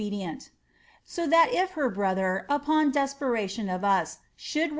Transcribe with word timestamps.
d)cnL 0.01 0.49
So 1.05 1.27
tiiat 1.29 1.53
if 1.53 1.75
ber 1.75 1.87
brother, 1.87 2.47
upon 2.49 2.89
desperation 2.89 3.69
of 3.69 3.83
us, 3.83 4.17
should 4.35 4.69
i.' 4.69 4.69